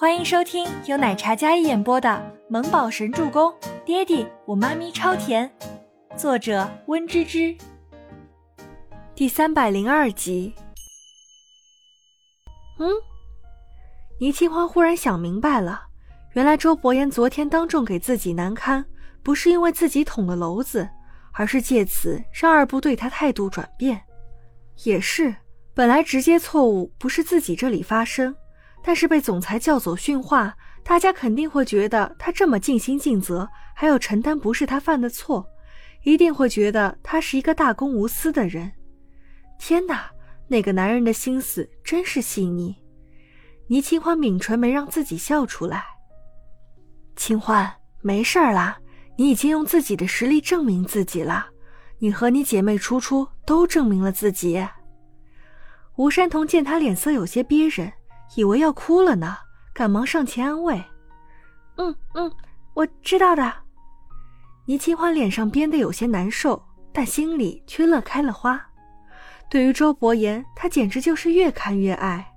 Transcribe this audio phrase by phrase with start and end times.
[0.00, 2.08] 欢迎收听由奶茶嘉一演播的
[2.48, 3.50] 《萌宝神助攻》，
[3.84, 5.52] 爹地我妈咪超甜，
[6.16, 7.52] 作者温芝芝。
[9.16, 10.54] 第三百零二集。
[12.78, 12.88] 嗯，
[14.20, 15.88] 倪清欢忽然想明白了，
[16.34, 18.84] 原来周伯言昨天当众给自己难堪，
[19.24, 20.88] 不是因为自己捅了娄子，
[21.32, 24.00] 而是借此让二部对他态度转变。
[24.84, 25.34] 也是，
[25.74, 28.36] 本来直接错误不是自己这里发生。
[28.88, 35.46] 但是被总裁叫走训话，大家肯定会觉得他这么尽心尽责，还要承担不是他犯的错，
[36.04, 38.72] 一定会觉得他是一个大公无私的人。
[39.58, 40.10] 天哪，
[40.46, 42.74] 那个男人的心思真是细腻。
[43.66, 45.84] 倪清欢抿唇没让自己笑出来。
[47.14, 47.70] 清欢，
[48.00, 48.78] 没事啦，
[49.18, 51.46] 你已经用自己的实力证明自己了，
[51.98, 54.66] 你和你姐妹初初都证明了自己。
[55.96, 57.92] 吴山童见他脸色有些憋忍。
[58.36, 59.36] 以为要哭了呢，
[59.72, 60.82] 赶忙上前安慰
[61.76, 62.30] ：“嗯嗯，
[62.74, 63.52] 我知道的。”
[64.66, 66.62] 倪清欢脸上憋得有些难受，
[66.92, 68.60] 但心里却乐开了花。
[69.48, 72.34] 对于周伯言，他简直就是越看越爱。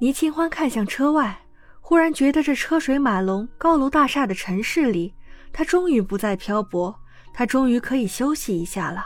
[0.00, 1.36] 倪清欢看向车外，
[1.80, 5.12] 忽然觉得这车水马龙、高楼大厦的城市里，
[5.52, 6.94] 他终于不再漂泊，
[7.34, 9.04] 他终于可以休息一下了。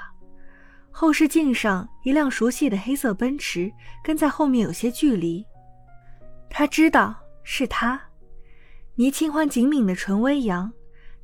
[0.91, 3.73] 后视镜上，一辆熟悉的黑色奔驰
[4.05, 5.43] 跟在后面有些距离。
[6.55, 7.99] 他知道是他，
[8.97, 10.71] 倪清欢紧抿的唇微扬，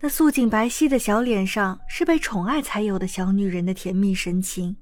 [0.01, 4.75] 那素净白皙的小脸上是被宠爱才有的小女人的甜蜜神情。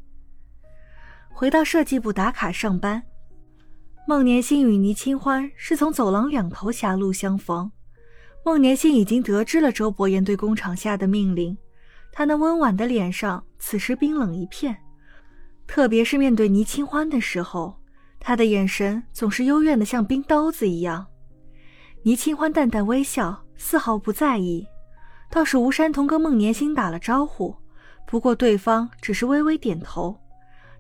[1.29, 3.03] 回到设计部打卡上班，
[4.07, 7.69] 孟年星与倪清欢是从走廊两头狭路相逢。
[8.45, 11.59] 孟年星已经得知了周伯言对工厂下的命令，
[12.13, 14.77] 他那温婉的脸上此时冰冷一片，
[15.67, 17.77] 特别是面对倪清欢的时候。
[18.27, 21.07] 他的眼神总是幽怨的，像冰刀子一样。
[22.03, 24.67] 倪清欢淡淡微笑，丝毫不在意。
[25.31, 27.55] 倒是吴山童跟孟年星打了招呼，
[28.05, 30.19] 不过对方只是微微点头。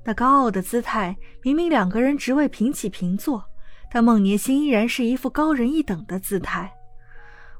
[0.03, 3.45] 那高傲的姿态，明明两个人职位平起平坐，
[3.93, 6.69] 但孟年星依然是一副高人一等的姿态。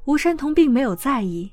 [0.03, 1.49] 吴山童并没有在意。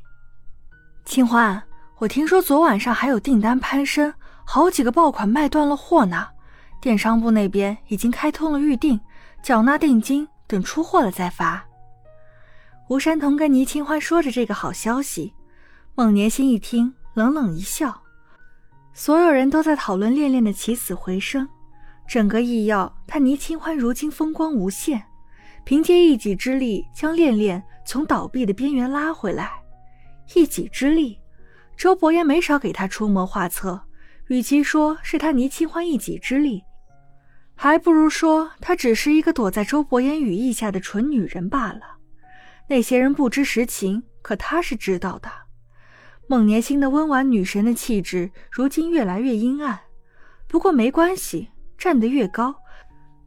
[1.05, 1.63] 清欢，
[1.99, 4.13] 我听说昨晚上还有订单攀升，
[4.45, 6.27] 好几个爆款卖断了货呢。
[6.85, 9.01] 电商部那边已经开通了预定，
[9.43, 11.65] 缴纳定金，等出货了再发。
[12.91, 15.33] 吴山童跟倪清欢说着这个好消息，
[15.95, 18.03] 孟年心一听，冷冷一笑。
[18.93, 21.49] 所有人都在讨论恋恋的起死回生，
[22.07, 25.03] 整个艺药，他倪清欢如今风光无限，
[25.65, 29.51] 凭借一己之力将恋恋从倒闭的边缘拉回来。
[30.35, 31.19] 一己之力，
[31.79, 33.81] 周伯言没少给他出谋划策，
[34.27, 36.63] 与其说是他倪清欢一己之力。
[37.57, 41.97] 还不如说，她只是一个躲在周伯言羽翼下的蠢女人罢了。
[42.69, 45.31] 那些人不知实情，可她是知道的。
[46.27, 49.79] 孟年星的温婉女神的气质，如今越来越阴暗。
[50.49, 51.49] 不过没关系，
[51.79, 52.55] 站得越高，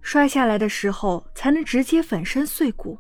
[0.02, 3.00] 摔下来的时候才能直接粉身碎骨。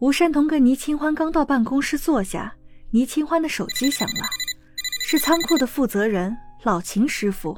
[0.00, 2.54] 吴山童跟倪清欢刚到办公室坐下，
[2.90, 4.24] 倪清欢的手机响了，
[5.02, 7.56] 是仓库的负责人老秦师傅。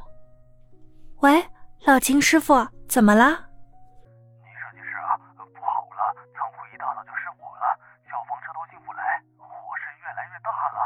[1.21, 1.43] 喂。
[1.87, 2.55] 老秦师傅，
[2.87, 3.25] 怎么了？
[3.25, 6.15] 倪设计师啊，不好了！
[6.35, 7.65] 仓库一大早就失火了，
[8.05, 9.49] 消防车都进不来，火
[9.79, 10.79] 势越来越大了。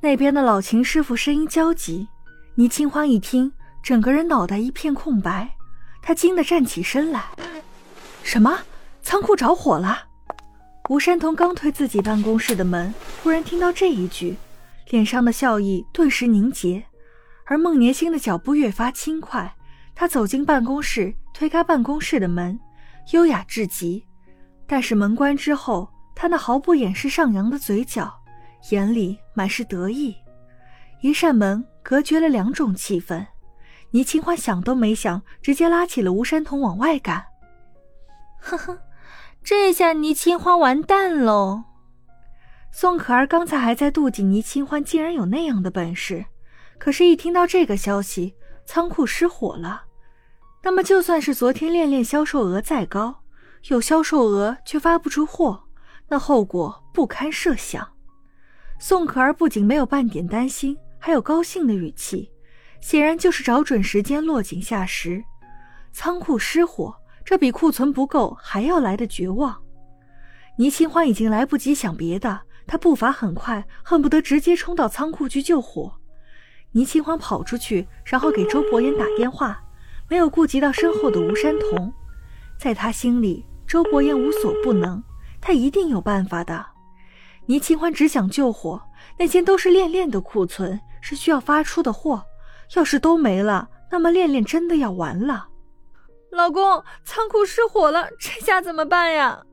[0.00, 2.08] 那边的老秦师傅声音焦急，
[2.54, 3.52] 倪清欢一听，
[3.82, 5.50] 整个人脑袋一片空白，
[6.00, 7.24] 他惊得站起身来。
[8.22, 8.60] 什么？
[9.02, 9.98] 仓库着火了？
[10.88, 14.36] 吴山童刚推自己办公室的门，忽然听到这一句，
[14.90, 16.84] 脸上的笑意顿时凝结。
[17.46, 19.54] 而孟年星的脚步越发轻快，
[19.94, 22.58] 他走进办公室，推开办公室的门，
[23.12, 24.04] 优雅至极。
[24.66, 28.12] 但是门关之后，他那毫不掩饰上扬的嘴角，
[28.70, 30.16] 眼里满是得意。
[31.02, 33.26] 一扇门隔绝了两种气氛，
[33.90, 37.26] 倪清欢想都没想，直接拉起了吴山童往外赶。
[38.40, 38.78] 呵呵，
[39.42, 41.64] 这下倪清欢完蛋喽。
[42.72, 46.24] 宋可儿刚才还在妒忌倪清欢竟然有那样的本事。
[46.78, 48.34] 可是，一听到这个消息，
[48.66, 49.84] 仓库失火了，
[50.62, 53.22] 那么就算是昨天恋恋销售额再高，
[53.68, 55.64] 有销售额却发不出货，
[56.08, 57.88] 那后果不堪设想。
[58.78, 62.30] 宋可儿不仅没有半点担心，还有高兴的语气，
[62.80, 65.24] 显然就是找准时间落井下石。
[65.92, 66.94] 仓库失火，
[67.24, 69.56] 这比库存不够还要来的绝望。
[70.58, 76.00] 倪清欢已经来不及想别的，他步伐很快，恨不得直接冲到仓库去救火。
[76.74, 79.62] 倪清欢跑出去，然后给周伯言打电话，
[80.08, 81.92] 没有顾及到身后的吴山童。
[82.58, 85.00] 在他心里，周伯言无所不能，
[85.40, 86.66] 他一定有办法的。
[87.46, 88.82] 倪清欢只想救火，
[89.16, 92.24] 那些都是恋恋的库存，是需要发出的货。
[92.74, 95.46] 要是都没了，那么恋恋真的要完了。
[96.32, 99.44] 老公，仓库失火了，这下怎么办呀？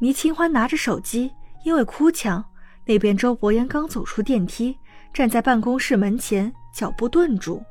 [0.00, 1.32] 倪清欢拿着手机，
[1.64, 2.44] 因为哭腔。
[2.86, 4.76] 那边周伯言刚走出电梯，
[5.12, 7.62] 站在办公室门前，脚步顿住。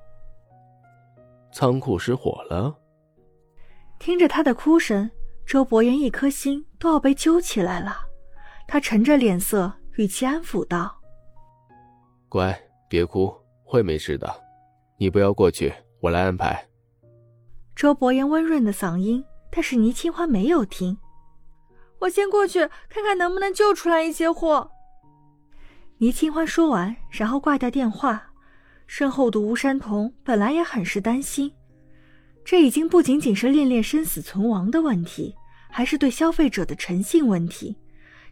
[1.51, 2.75] 仓库失火了。
[3.97, 5.09] 听着他的哭声，
[5.45, 7.97] 周伯言一颗心都要被揪起来了。
[8.67, 10.95] 他沉着脸色，语气安抚道
[12.29, 12.55] ：“乖，
[12.87, 13.33] 别哭，
[13.63, 14.29] 会没事的。
[14.97, 16.67] 你不要过去，我来安排。”
[17.75, 20.97] 周伯言温润的嗓音，但是倪清欢没有听。
[21.99, 24.71] 我先过去看看能不能救出来一些货。
[26.01, 28.31] 倪清欢说完，然后挂掉电话。
[28.87, 31.51] 身后的吴山童本来也很是担心，
[32.45, 35.35] 这已经不仅仅是恋恋生死存亡的问题，
[35.69, 37.75] 还是对消费者的诚信问题。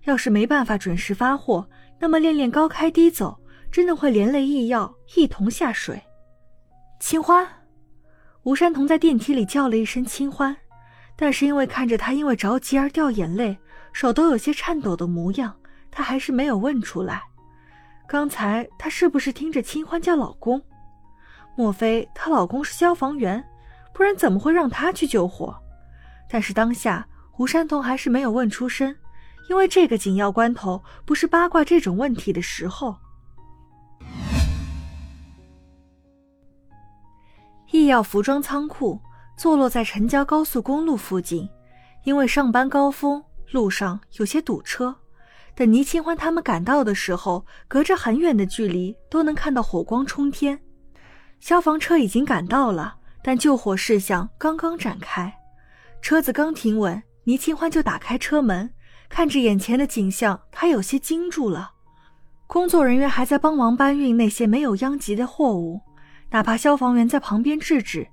[0.06, 1.68] 要是没办法准时发货，
[2.00, 3.38] 那么恋恋高开低走，
[3.70, 6.02] 真的会连累易药一同下水。
[7.02, 7.46] 清欢，
[8.44, 10.56] 吴山童在电梯里叫了一声清欢，
[11.18, 13.58] 但是因为看着他因为着急而掉眼泪，
[13.92, 15.54] 手都有些颤抖的模样，
[15.92, 17.22] 他还是没有问出来。
[18.08, 20.62] 刚才她是不是听着清欢叫老公？
[21.58, 23.44] 莫非她老公是消防员？
[23.94, 25.54] 不然怎么会让她去救火？
[26.30, 28.96] 但是当下胡山童还是没有问出声，
[29.50, 32.96] 因为这个紧要关头不是八卦这种问题的时候。
[37.72, 39.00] 易药服装仓库
[39.36, 41.50] 坐落在城郊高速公路附近，
[42.06, 43.22] 因为上班高峰，
[43.52, 44.96] 路上有些堵车。
[45.58, 50.60] 等倪清欢他们赶到的时候，隔着很远的距离都能看到火光冲天。
[51.40, 55.34] 消防车已经赶到了，但救火事项刚刚展开，
[56.00, 58.70] 车子刚停稳，倪清欢就打开车门，
[59.10, 61.72] 看着眼前的景象，他有些惊住了。
[62.46, 65.82] 工作人员还在帮忙搬运那些没有殃及的货物，
[66.30, 68.08] 哪怕消防员在旁边制止，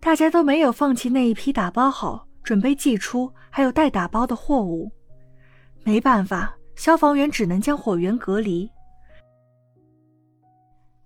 [0.00, 4.90] 大家都没有放弃那一批打包好、准备寄出还有待打包的货物。
[5.84, 6.56] 没办法。
[6.80, 8.66] 消防员只能将火源隔离。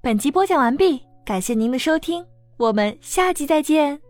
[0.01, 2.25] 本集播讲完毕，感谢您的收听，
[2.59, 4.01] 我们下集再见。